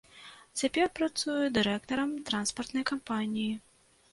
Цяпер 0.61 0.87
працуе 0.99 1.35
дырэктарам 1.57 2.15
транспартнай 2.31 2.89
кампаніі. 2.93 3.53